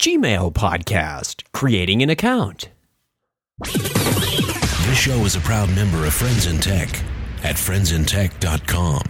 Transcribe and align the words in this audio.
Gmail 0.00 0.54
podcast, 0.54 1.42
creating 1.52 2.02
an 2.02 2.08
account. 2.08 2.70
This 3.64 4.96
show 4.96 5.26
is 5.26 5.36
a 5.36 5.40
proud 5.40 5.68
member 5.74 6.06
of 6.06 6.14
Friends 6.14 6.46
in 6.46 6.58
Tech 6.58 6.88
at 7.44 7.56
friendsintech.com. 7.56 9.02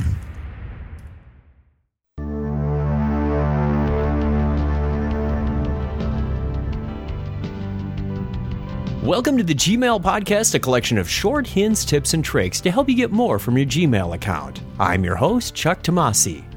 Welcome 9.04 9.38
to 9.38 9.44
the 9.44 9.54
Gmail 9.54 10.02
Podcast, 10.02 10.56
a 10.56 10.58
collection 10.58 10.98
of 10.98 11.08
short 11.08 11.46
hints, 11.46 11.84
tips, 11.84 12.14
and 12.14 12.24
tricks 12.24 12.60
to 12.62 12.70
help 12.72 12.88
you 12.88 12.96
get 12.96 13.12
more 13.12 13.38
from 13.38 13.56
your 13.56 13.66
Gmail 13.66 14.12
account. 14.12 14.60
I'm 14.80 15.04
your 15.04 15.14
host, 15.14 15.54
Chuck 15.54 15.84
Tomasi. 15.84 16.49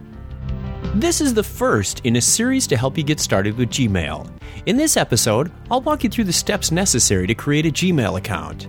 This 0.96 1.22
is 1.22 1.34
the 1.34 1.42
first 1.42 2.02
in 2.04 2.18
a 2.18 2.22
series 2.22 2.68
to 2.68 2.78
help 2.78 3.00
you 3.00 3.04
get 3.04 3.20
started 3.20 3.58
with 3.58 3.72
Gmail. 3.72 4.30
In 4.68 4.78
this 4.78 4.96
episode, 4.96 5.52
I'll 5.72 5.82
walk 5.82 6.04
you 6.04 6.10
through 6.10 6.26
the 6.26 6.32
steps 6.32 6.72
necessary 6.72 7.26
to 7.26 7.34
create 7.34 7.66
a 7.66 7.72
Gmail 7.72 8.20
account. 8.20 8.68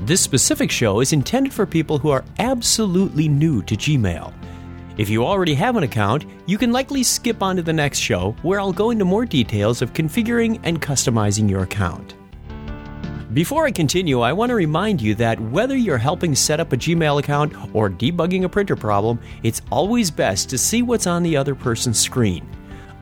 This 0.00 0.22
specific 0.22 0.70
show 0.70 1.00
is 1.00 1.12
intended 1.12 1.52
for 1.52 1.66
people 1.66 1.98
who 1.98 2.08
are 2.08 2.24
absolutely 2.38 3.28
new 3.28 3.62
to 3.64 3.76
Gmail. 3.76 4.32
If 4.96 5.10
you 5.10 5.26
already 5.26 5.52
have 5.56 5.76
an 5.76 5.82
account, 5.82 6.24
you 6.46 6.56
can 6.56 6.72
likely 6.72 7.02
skip 7.02 7.42
on 7.42 7.56
to 7.56 7.62
the 7.62 7.74
next 7.74 7.98
show 7.98 8.34
where 8.40 8.60
I'll 8.60 8.72
go 8.72 8.88
into 8.88 9.04
more 9.04 9.26
details 9.26 9.82
of 9.82 9.92
configuring 9.92 10.60
and 10.62 10.80
customizing 10.80 11.50
your 11.50 11.64
account. 11.64 12.14
Before 13.34 13.66
I 13.66 13.70
continue, 13.72 14.22
I 14.22 14.32
want 14.32 14.48
to 14.48 14.54
remind 14.54 15.02
you 15.02 15.14
that 15.16 15.38
whether 15.38 15.76
you're 15.76 15.98
helping 15.98 16.34
set 16.34 16.60
up 16.60 16.72
a 16.72 16.78
Gmail 16.78 17.18
account 17.20 17.52
or 17.74 17.90
debugging 17.90 18.44
a 18.44 18.48
printer 18.48 18.74
problem, 18.74 19.18
it's 19.42 19.60
always 19.70 20.10
best 20.10 20.48
to 20.48 20.56
see 20.56 20.80
what's 20.80 21.06
on 21.06 21.22
the 21.22 21.36
other 21.36 21.54
person's 21.54 22.00
screen. 22.00 22.48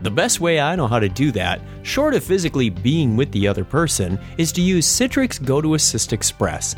The 0.03 0.11
best 0.11 0.41
way 0.41 0.59
I 0.59 0.75
know 0.75 0.89
how 0.89 0.99
to 0.99 1.09
do 1.09 1.31
that, 1.33 1.61
short 1.85 2.13
of 2.13 2.25
physically 2.25 2.71
being 2.71 3.17
with 3.17 3.31
the 3.31 3.47
other 3.47 3.65
person, 3.65 4.19
is 4.37 4.51
to 4.53 4.63
use 4.63 4.85
Citrix 4.85 5.41
GoToAssist 5.41 6.13
Express. 6.13 6.75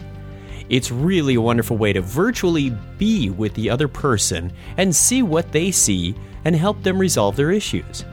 It's 0.69 0.91
really 0.91 1.37
a 1.37 1.41
wonderful 1.41 1.79
way 1.79 1.95
to 1.95 2.03
virtually 2.03 2.77
be 2.99 3.31
with 3.31 3.55
the 3.55 3.71
other 3.71 3.89
person 3.89 4.53
and 4.77 4.95
see 4.95 5.23
what 5.23 5.53
they 5.53 5.71
see 5.71 6.15
and 6.45 6.55
help 6.55 6.83
them 6.83 6.99
resolve 6.99 7.35
their 7.35 7.51
issues. 7.51 8.05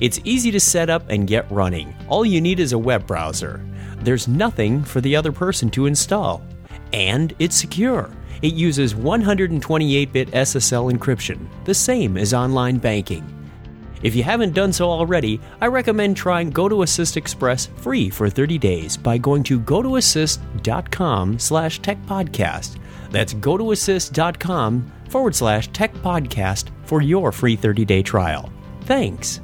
It's 0.00 0.20
easy 0.24 0.50
to 0.50 0.60
set 0.60 0.90
up 0.90 1.08
and 1.08 1.26
get 1.26 1.50
running. 1.50 1.94
All 2.08 2.24
you 2.24 2.40
need 2.40 2.60
is 2.60 2.72
a 2.72 2.78
web 2.78 3.06
browser 3.06 3.64
there's 4.04 4.28
nothing 4.28 4.82
for 4.82 5.00
the 5.00 5.14
other 5.16 5.32
person 5.32 5.70
to 5.70 5.86
install. 5.86 6.42
And 6.92 7.34
it's 7.38 7.56
secure. 7.56 8.10
It 8.42 8.54
uses 8.54 8.94
128 8.94 10.12
bit 10.12 10.30
SSL 10.32 10.92
encryption, 10.92 11.46
the 11.64 11.74
same 11.74 12.16
as 12.16 12.34
online 12.34 12.78
banking. 12.78 13.24
If 14.02 14.16
you 14.16 14.24
haven't 14.24 14.54
done 14.54 14.72
so 14.72 14.90
already, 14.90 15.40
I 15.60 15.66
recommend 15.68 16.16
trying 16.16 16.52
GoToAssist 16.52 17.16
Express 17.16 17.66
free 17.66 18.10
for 18.10 18.28
30 18.28 18.58
days 18.58 18.96
by 18.96 19.16
going 19.16 19.44
to 19.44 19.60
gotoassist.com 19.60 21.38
slash 21.38 21.80
techpodcast. 21.80 22.78
That's 23.12 23.34
gotoassist.com 23.34 24.92
forward 25.08 25.36
slash 25.36 25.70
techpodcast 25.70 26.70
for 26.84 27.00
your 27.00 27.30
free 27.30 27.54
30 27.54 27.84
day 27.84 28.02
trial. 28.02 28.50
Thanks. 28.82 29.40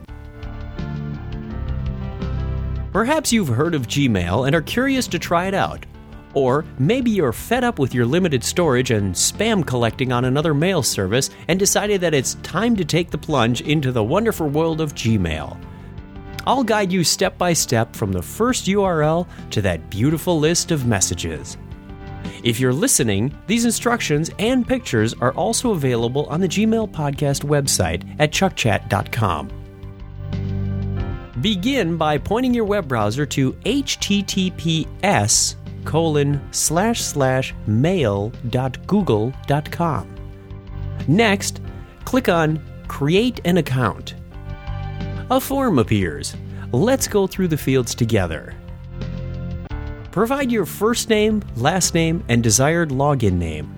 Perhaps 2.99 3.33
you've 3.33 3.47
heard 3.47 3.77
of 3.77 3.87
Gmail 3.87 4.49
and 4.49 4.57
are 4.57 4.61
curious 4.61 5.07
to 5.07 5.21
try 5.21 5.47
it 5.47 5.55
out. 5.55 5.87
Or 6.35 6.65
maybe 6.81 7.13
you're 7.13 7.33
fed 7.33 7.63
up 7.63 7.79
with 7.79 7.95
your 7.95 8.05
limited 8.05 8.43
storage 8.43 8.91
and 8.91 9.15
spam 9.15 9.65
collecting 9.65 10.11
on 10.11 10.25
another 10.25 10.53
mail 10.53 10.83
service 10.83 11.31
and 11.47 11.61
decided 11.61 12.01
that 12.01 12.13
it's 12.13 12.35
time 12.43 12.75
to 12.75 12.85
take 12.85 13.13
the 13.13 13.17
plunge 13.17 13.61
into 13.61 13.93
the 13.93 14.03
wonderful 14.03 14.49
world 14.49 14.81
of 14.81 14.97
Gmail. 14.97 15.57
I'll 16.45 16.65
guide 16.65 16.91
you 16.91 17.05
step 17.05 17.39
by 17.39 17.53
step 17.53 17.95
from 17.95 18.11
the 18.11 18.21
first 18.21 18.67
URL 18.67 19.29
to 19.51 19.63
that 19.63 19.91
beautiful 19.91 20.41
list 20.41 20.73
of 20.73 20.85
messages. 20.85 21.57
If 22.43 22.59
you're 22.59 22.73
listening, 22.73 23.33
these 23.47 23.65
instructions 23.65 24.29
and 24.41 24.67
pictures 24.67 25.15
are 25.15 25.35
also 25.35 25.71
available 25.71 26.27
on 26.27 26.41
the 26.41 26.49
Gmail 26.49 26.91
Podcast 26.91 27.45
website 27.45 28.17
at 28.19 28.33
chuckchat.com. 28.33 29.58
Begin 31.41 31.97
by 31.97 32.19
pointing 32.19 32.53
your 32.53 32.65
web 32.65 32.89
browser 32.89 33.25
to 33.27 33.53
https 33.53 35.55
colon 35.85 36.41
slash 36.51 37.01
slash 37.01 37.55
mail.google.com. 37.67 40.15
Next, 41.07 41.61
click 42.05 42.29
on 42.29 42.61
Create 42.89 43.41
an 43.45 43.59
Account. 43.59 44.17
A 45.31 45.41
form 45.41 45.79
appears. 45.79 46.35
Let's 46.73 47.07
go 47.07 47.27
through 47.27 47.49
the 47.49 47.57
fields 47.57 47.95
together. 47.95 48.55
Provide 50.11 50.51
your 50.51 50.67
first 50.67 51.09
name, 51.09 51.43
last 51.57 51.95
name, 51.95 52.25
and 52.29 52.43
desired 52.43 52.89
login 52.89 53.35
name. 53.35 53.78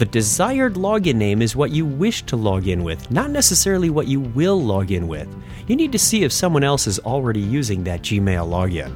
The 0.00 0.06
desired 0.06 0.76
login 0.76 1.16
name 1.16 1.42
is 1.42 1.54
what 1.54 1.72
you 1.72 1.84
wish 1.84 2.22
to 2.22 2.34
log 2.34 2.68
in 2.68 2.84
with, 2.84 3.10
not 3.10 3.30
necessarily 3.30 3.90
what 3.90 4.08
you 4.08 4.18
will 4.20 4.58
log 4.58 4.92
in 4.92 5.06
with. 5.06 5.28
You 5.66 5.76
need 5.76 5.92
to 5.92 5.98
see 5.98 6.22
if 6.24 6.32
someone 6.32 6.64
else 6.64 6.86
is 6.86 6.98
already 7.00 7.40
using 7.40 7.84
that 7.84 8.00
Gmail 8.00 8.48
login. 8.48 8.94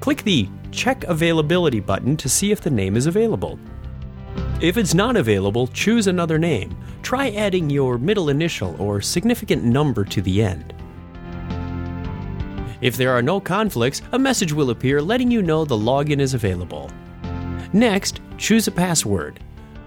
Click 0.00 0.22
the 0.22 0.50
Check 0.70 1.04
Availability 1.04 1.80
button 1.80 2.14
to 2.18 2.28
see 2.28 2.52
if 2.52 2.60
the 2.60 2.68
name 2.68 2.94
is 2.94 3.06
available. 3.06 3.58
If 4.60 4.76
it's 4.76 4.92
not 4.92 5.16
available, 5.16 5.66
choose 5.68 6.08
another 6.08 6.38
name. 6.38 6.76
Try 7.00 7.30
adding 7.30 7.70
your 7.70 7.96
middle 7.96 8.28
initial 8.28 8.76
or 8.78 9.00
significant 9.00 9.64
number 9.64 10.04
to 10.04 10.20
the 10.20 10.42
end. 10.42 10.74
If 12.82 12.98
there 12.98 13.12
are 13.12 13.22
no 13.22 13.40
conflicts, 13.40 14.02
a 14.12 14.18
message 14.18 14.52
will 14.52 14.68
appear 14.68 15.00
letting 15.00 15.30
you 15.30 15.40
know 15.40 15.64
the 15.64 15.74
login 15.74 16.20
is 16.20 16.34
available. 16.34 16.90
Next, 17.72 18.20
choose 18.36 18.68
a 18.68 18.72
password. 18.72 19.40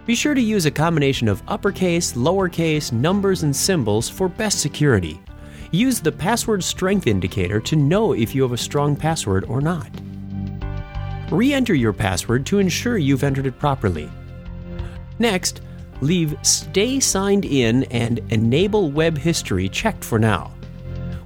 Be 0.06 0.16
sure 0.16 0.34
to 0.34 0.42
use 0.42 0.66
a 0.66 0.72
combination 0.72 1.30
of 1.30 1.42
uppercase, 1.48 2.12
lowercase, 2.12 2.92
numbers, 2.92 3.44
and 3.44 3.56
symbols 3.56 4.10
for 4.10 4.28
best 4.28 4.60
security. 4.60 5.22
Use 5.72 6.02
the 6.02 6.12
password 6.12 6.62
strength 6.62 7.08
indicator 7.08 7.62
to 7.62 7.78
know 7.78 8.12
if 8.12 8.36
you 8.36 8.42
have 8.42 8.52
a 8.52 8.58
strong 8.58 8.98
password 8.98 9.46
or 9.46 9.62
not. 9.62 9.90
Re 11.32 11.54
enter 11.54 11.74
your 11.74 11.94
password 11.94 12.46
to 12.48 12.60
ensure 12.60 12.98
you've 12.98 13.24
entered 13.24 13.48
it 13.48 13.58
properly. 13.58 14.12
Next, 15.20 15.62
leave 16.02 16.36
Stay 16.42 17.00
Signed 17.00 17.46
In 17.46 17.84
and 17.86 18.20
Enable 18.30 18.92
Web 18.92 19.18
History 19.18 19.70
checked 19.70 20.04
for 20.04 20.20
now. 20.20 20.52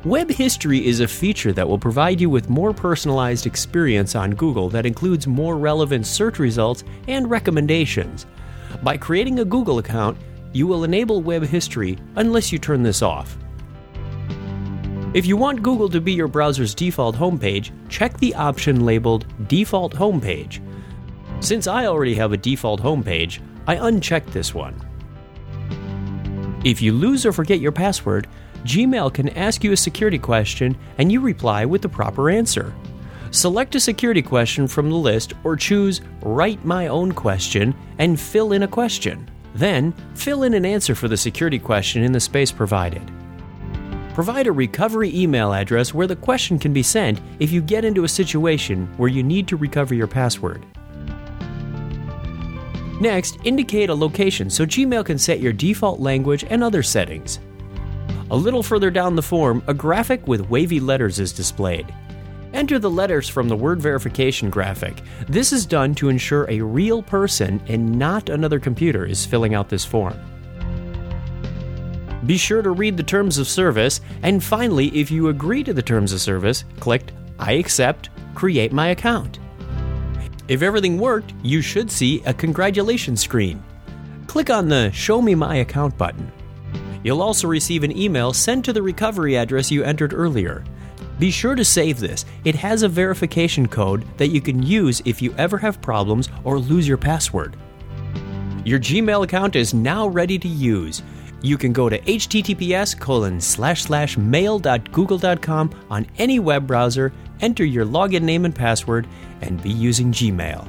Web 0.05 0.29
History 0.29 0.85
is 0.85 0.99
a 0.99 1.07
feature 1.07 1.51
that 1.51 1.67
will 1.67 1.79
provide 1.79 2.21
you 2.21 2.29
with 2.29 2.47
more 2.47 2.75
personalized 2.75 3.47
experience 3.47 4.13
on 4.13 4.35
Google 4.35 4.69
that 4.69 4.85
includes 4.85 5.25
more 5.25 5.57
relevant 5.57 6.05
search 6.05 6.37
results 6.37 6.83
and 7.07 7.27
recommendations 7.27 8.27
by 8.83 8.97
creating 8.97 9.39
a 9.39 9.45
Google 9.45 9.79
account, 9.79 10.17
you 10.53 10.67
will 10.67 10.83
enable 10.83 11.21
web 11.21 11.43
history 11.43 11.97
unless 12.15 12.51
you 12.51 12.59
turn 12.59 12.83
this 12.83 13.01
off. 13.01 13.37
If 15.13 15.25
you 15.25 15.37
want 15.37 15.63
Google 15.63 15.89
to 15.89 16.01
be 16.01 16.13
your 16.13 16.27
browser's 16.27 16.75
default 16.75 17.15
homepage, 17.15 17.71
check 17.89 18.17
the 18.17 18.35
option 18.35 18.85
labeled 18.85 19.25
Default 19.47 19.95
Homepage. 19.95 20.61
Since 21.39 21.67
I 21.67 21.85
already 21.85 22.15
have 22.15 22.33
a 22.33 22.37
default 22.37 22.81
homepage, 22.81 23.39
I 23.67 23.75
unchecked 23.75 24.31
this 24.31 24.53
one. 24.53 24.75
If 26.63 26.81
you 26.81 26.91
lose 26.91 27.25
or 27.25 27.31
forget 27.31 27.59
your 27.59 27.71
password, 27.71 28.27
Gmail 28.63 29.13
can 29.13 29.29
ask 29.29 29.63
you 29.63 29.71
a 29.71 29.77
security 29.77 30.19
question 30.19 30.77
and 30.97 31.11
you 31.11 31.21
reply 31.21 31.65
with 31.65 31.81
the 31.81 31.89
proper 31.89 32.29
answer. 32.29 32.73
Select 33.37 33.75
a 33.75 33.79
security 33.79 34.23
question 34.23 34.67
from 34.67 34.89
the 34.89 34.95
list 34.95 35.33
or 35.43 35.55
choose 35.55 36.01
Write 36.23 36.65
My 36.65 36.87
Own 36.87 37.11
Question 37.11 37.75
and 37.99 38.19
fill 38.19 38.51
in 38.51 38.63
a 38.63 38.67
question. 38.67 39.29
Then, 39.53 39.93
fill 40.15 40.41
in 40.41 40.55
an 40.55 40.65
answer 40.65 40.95
for 40.95 41.07
the 41.07 41.17
security 41.17 41.59
question 41.59 42.01
in 42.01 42.11
the 42.11 42.19
space 42.19 42.51
provided. 42.51 43.11
Provide 44.15 44.47
a 44.47 44.51
recovery 44.51 45.15
email 45.15 45.53
address 45.53 45.93
where 45.93 46.07
the 46.07 46.15
question 46.15 46.57
can 46.57 46.73
be 46.73 46.81
sent 46.81 47.21
if 47.37 47.51
you 47.51 47.61
get 47.61 47.85
into 47.85 48.05
a 48.05 48.09
situation 48.09 48.87
where 48.97 49.07
you 49.07 49.21
need 49.21 49.47
to 49.49 49.55
recover 49.55 49.93
your 49.93 50.07
password. 50.07 50.65
Next, 52.99 53.37
indicate 53.43 53.91
a 53.91 53.93
location 53.93 54.49
so 54.49 54.65
Gmail 54.65 55.05
can 55.05 55.19
set 55.19 55.41
your 55.41 55.53
default 55.53 55.99
language 55.99 56.43
and 56.49 56.63
other 56.63 56.81
settings. 56.81 57.39
A 58.31 58.35
little 58.35 58.63
further 58.63 58.89
down 58.89 59.15
the 59.15 59.21
form, 59.21 59.61
a 59.67 59.75
graphic 59.75 60.27
with 60.27 60.49
wavy 60.49 60.79
letters 60.79 61.19
is 61.19 61.31
displayed. 61.31 61.93
Enter 62.57 62.79
the 62.79 62.89
letters 62.89 63.29
from 63.29 63.47
the 63.47 63.55
word 63.55 63.79
verification 63.79 64.49
graphic. 64.49 65.03
This 65.29 65.53
is 65.53 65.63
done 65.63 65.93
to 65.93 66.09
ensure 66.09 66.49
a 66.49 66.59
real 66.59 67.03
person 67.03 67.61
and 67.67 67.99
not 67.99 68.29
another 68.29 68.59
computer 68.59 69.05
is 69.05 69.23
filling 69.23 69.53
out 69.53 69.69
this 69.69 69.85
form. 69.85 70.19
Be 72.25 72.35
sure 72.35 72.63
to 72.63 72.71
read 72.71 72.97
the 72.97 73.03
terms 73.03 73.37
of 73.37 73.47
service, 73.47 74.01
and 74.23 74.43
finally, 74.43 74.87
if 74.87 75.11
you 75.11 75.27
agree 75.27 75.63
to 75.65 75.71
the 75.71 75.83
terms 75.83 76.11
of 76.11 76.19
service, 76.19 76.65
click 76.79 77.03
I 77.37 77.51
accept, 77.51 78.09
create 78.33 78.73
my 78.73 78.87
account. 78.87 79.37
If 80.47 80.63
everything 80.63 80.97
worked, 80.97 81.35
you 81.43 81.61
should 81.61 81.91
see 81.91 82.23
a 82.25 82.33
congratulations 82.33 83.21
screen. 83.21 83.63
Click 84.25 84.49
on 84.49 84.67
the 84.67 84.91
Show 84.93 85.21
Me 85.21 85.35
My 85.35 85.57
Account 85.57 85.95
button. 85.95 86.31
You'll 87.03 87.21
also 87.21 87.47
receive 87.47 87.83
an 87.83 87.95
email 87.95 88.33
sent 88.33 88.65
to 88.65 88.73
the 88.73 88.81
recovery 88.81 89.37
address 89.37 89.69
you 89.69 89.83
entered 89.83 90.11
earlier. 90.11 90.63
Be 91.19 91.31
sure 91.31 91.55
to 91.55 91.65
save 91.65 91.99
this. 91.99 92.25
It 92.43 92.55
has 92.55 92.83
a 92.83 92.87
verification 92.87 93.67
code 93.67 94.05
that 94.17 94.27
you 94.27 94.41
can 94.41 94.61
use 94.61 95.01
if 95.05 95.21
you 95.21 95.33
ever 95.37 95.57
have 95.57 95.81
problems 95.81 96.29
or 96.43 96.59
lose 96.59 96.87
your 96.87 96.97
password. 96.97 97.55
Your 98.63 98.79
Gmail 98.79 99.23
account 99.23 99.55
is 99.55 99.73
now 99.73 100.07
ready 100.07 100.37
to 100.37 100.47
use. 100.47 101.01
You 101.41 101.57
can 101.57 101.71
go 101.71 101.87
to 101.89 101.99
https 101.99 102.99
colon 102.99 103.39
slash 103.39 103.83
slash 103.83 104.17
mail.google.com 104.17 105.85
on 105.89 106.07
any 106.17 106.39
web 106.39 106.67
browser, 106.67 107.13
enter 107.41 107.63
your 107.63 107.85
login 107.85 108.23
name 108.23 108.45
and 108.45 108.53
password, 108.53 109.07
and 109.41 109.61
be 109.61 109.69
using 109.69 110.11
Gmail. 110.11 110.67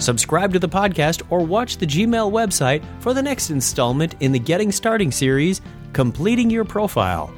Subscribe 0.00 0.52
to 0.52 0.58
the 0.58 0.68
podcast 0.68 1.22
or 1.30 1.40
watch 1.44 1.76
the 1.76 1.86
Gmail 1.86 2.30
website 2.30 2.84
for 3.00 3.12
the 3.12 3.22
next 3.22 3.50
installment 3.50 4.14
in 4.20 4.32
the 4.32 4.38
Getting 4.38 4.72
Starting 4.72 5.10
series, 5.10 5.60
Completing 5.92 6.50
Your 6.50 6.64
Profile. 6.64 7.32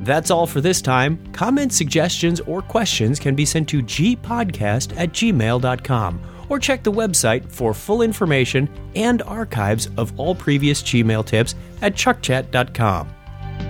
That's 0.00 0.30
all 0.30 0.46
for 0.46 0.60
this 0.60 0.80
time. 0.80 1.18
Comments, 1.32 1.74
suggestions, 1.74 2.40
or 2.40 2.62
questions 2.62 3.18
can 3.18 3.34
be 3.34 3.44
sent 3.44 3.68
to 3.68 3.82
gpodcast 3.82 4.96
at 4.96 5.12
gmail.com 5.12 6.20
or 6.50 6.58
check 6.58 6.82
the 6.82 6.92
website 6.92 7.50
for 7.50 7.72
full 7.72 8.02
information 8.02 8.68
and 8.96 9.22
archives 9.22 9.88
of 9.96 10.18
all 10.18 10.34
previous 10.34 10.82
Gmail 10.82 11.24
tips 11.24 11.54
at 11.80 11.94
chuckchat.com. 11.94 13.08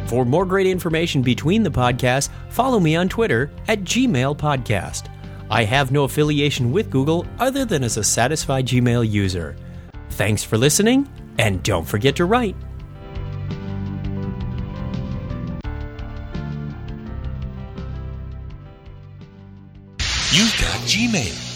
For 0.06 0.25
more 0.25 0.47
great 0.47 0.67
information 0.67 1.23
between 1.23 1.62
the 1.62 1.71
podcasts, 1.71 2.31
follow 2.49 2.81
me 2.81 2.97
on 2.97 3.09
Twitter 3.09 3.50
at 3.69 3.82
Gmail 3.82 4.37
Podcast. 4.37 5.09
I 5.50 5.65
have 5.65 5.93
no 5.93 6.05
affiliation 6.05 6.73
with 6.73 6.91
Google 6.91 7.27
other 7.38 7.65
than 7.65 7.85
as 7.85 7.97
a 7.97 8.05
satisfied 8.05 8.67
Gmail 8.67 9.09
user. 9.09 9.56
Thanks 10.11 10.43
for 10.43 10.56
listening, 10.56 11.09
and 11.38 11.62
don't 11.62 11.87
forget 11.87 12.17
to 12.17 12.25
write. 12.25 12.56
Gmail. 21.00 21.50